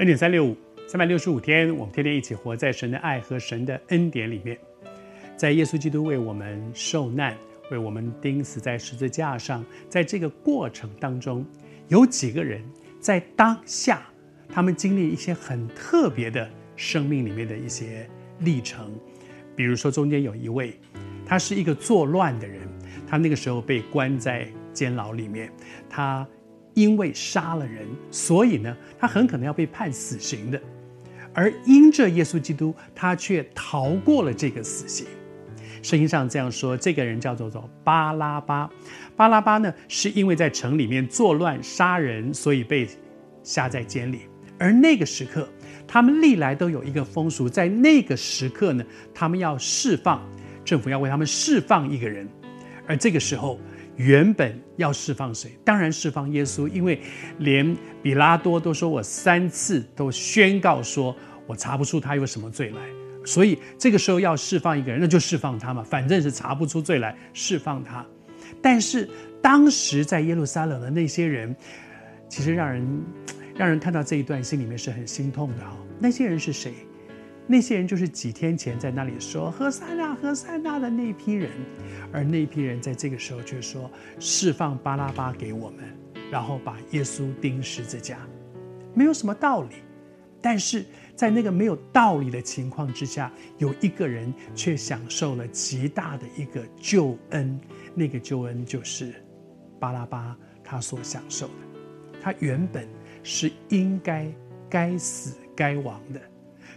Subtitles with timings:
[0.00, 0.56] 恩典三六五，
[0.86, 4.56] 三百六十五天，我们天天一起活在神的爱和神的恩典里面。
[5.36, 7.36] 在耶稣基督为我们受难、
[7.70, 11.44] 为我们钉死在十字架上，在这个过程当中，
[11.88, 12.64] 有几个人
[12.98, 14.00] 在当下，
[14.48, 18.08] 他们经历一些很特别的生命里面的一些
[18.38, 18.98] 历程。
[19.54, 20.80] 比如说，中间有一位，
[21.26, 22.66] 他是一个作乱的人，
[23.06, 25.52] 他那个时候被关在监牢里面，
[25.90, 26.26] 他。
[26.80, 30.60] 因为杀了人，所以呢，他很可能要被判死刑的。
[31.34, 35.06] 而因着耶稣基督，他却逃过了这个死刑。
[35.82, 38.70] 圣经上这样说：这个人叫做做巴拉巴。
[39.14, 42.88] 巴拉巴呢，是因为在城里面作乱杀人，所以被
[43.42, 44.20] 下在监里。
[44.58, 45.48] 而那个时刻，
[45.86, 50.20] 他们历来都有一个风俗，在那个时刻呢，他们要释放，
[50.64, 52.28] 政府要为他们释放一个人。
[52.86, 53.58] 而这个时候，
[54.00, 55.50] 原本要释放谁？
[55.62, 56.98] 当然释放耶稣，因为
[57.40, 61.14] 连比拉多都说，我三次都宣告说
[61.46, 62.80] 我查不出他有什么罪来，
[63.26, 68.02] 所以这个时候要释放一个人，那就释放他嘛，反正是查不出罪来，释放他。
[68.62, 69.06] 但是
[69.42, 71.54] 当时在耶路撒冷的那些人，
[72.26, 73.02] 其实让人
[73.54, 75.76] 让人看到这一段，心里面是很心痛的哈。
[75.98, 76.72] 那些人是谁？
[77.50, 81.50] 那些人就是几天前在那里说“和散那，和散那”的那批人，
[82.12, 85.84] 而那批人在这个时候却说：“释放巴拉巴给我们，
[86.30, 88.20] 然后把耶稣钉十字架。”
[88.94, 89.74] 没有什么道理，
[90.40, 90.84] 但是
[91.16, 97.60] 在那个没有道理的情况之下，有一个人却享受了极大的一个救恩。
[97.96, 99.12] 那个救恩就是
[99.80, 102.20] 巴拉巴他所享受的。
[102.22, 102.88] 他原本
[103.24, 104.32] 是应该
[104.68, 106.20] 该死该亡的。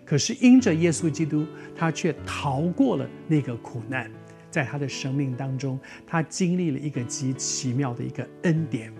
[0.05, 4.11] 可是因着耶稣基督，他却逃过了那个苦难，
[4.51, 8.93] 在他的生命当中，他经历了一个极奇妙的一个恩典。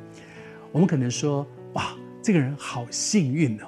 [0.71, 3.67] 我们可能说：“哇，这个人好幸运哦！”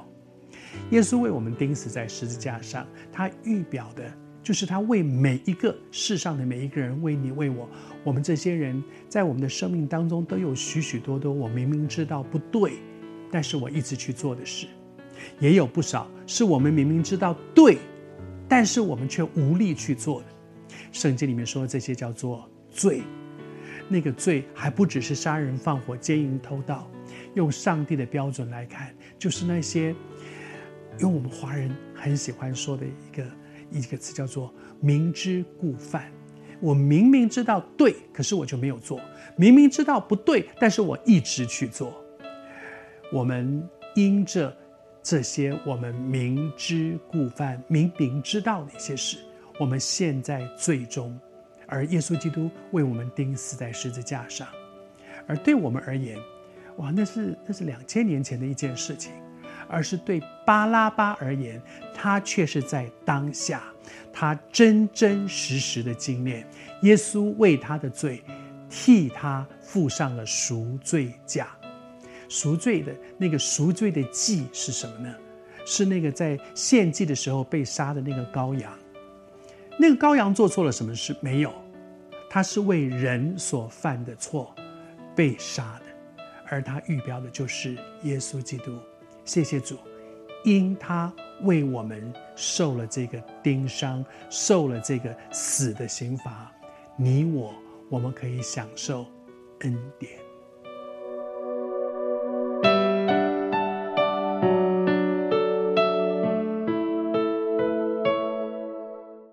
[0.91, 7.69] 耶稣为我们钉死在十字架上，他预表的就是他为每一个世上的每一个人，为你为我，
[8.03, 12.73] 我们这些人在我们的生命当中都有许许多多我明明知道不对，
[13.31, 14.67] 但是我一直去做的事。
[15.39, 17.77] 也有不少是我们明明知道对，
[18.47, 20.27] 但是我们却无力去做的。
[20.91, 23.01] 圣经里面说这些叫做罪，
[23.89, 26.89] 那个罪还不只是杀人放火奸淫偷盗，
[27.33, 29.93] 用上帝的标准来看，就是那些
[30.99, 33.25] 用我们华人很喜欢说的一个
[33.71, 36.09] 一个词叫做明知故犯。
[36.61, 38.97] 我明明知道对，可是我就没有做；
[39.37, 41.93] 明明知道不对，但是我一直去做。
[43.11, 43.61] 我们
[43.95, 44.55] 因着。
[45.05, 49.19] 这些我们明知故犯、明明知道的一些事，
[49.59, 51.15] 我们陷在最终，
[51.67, 54.47] 而耶稣基督为我们钉死在十字架上。
[55.27, 56.17] 而对我们而言，
[56.77, 59.11] 哇，那是那是两千年前的一件事情；
[59.67, 61.61] 而是对巴拉巴而言，
[61.93, 63.61] 他却是在当下，
[64.11, 66.49] 他真真实实的经验
[66.81, 68.23] 耶稣为他的罪，
[68.71, 71.54] 替他付上了赎罪价。
[72.35, 75.15] 赎罪的那个赎罪的祭是什么呢？
[75.65, 78.77] 是那个在献祭的时候被杀的那个羔羊。
[79.79, 81.15] 那个羔羊做错了什么事？
[81.21, 81.53] 没有，
[82.29, 84.53] 他是为人所犯的错
[85.15, 88.77] 被杀的，而他预表的就是耶稣基督。
[89.23, 89.77] 谢谢主，
[90.43, 91.11] 因他
[91.43, 96.51] 为我们受了这个钉伤，受了这个死的刑罚，
[96.97, 97.53] 你我
[97.89, 99.05] 我们可以享受
[99.61, 100.24] 恩典。